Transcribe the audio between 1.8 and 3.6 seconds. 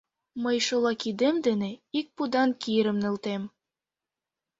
ик пудан кирым нӧлтем.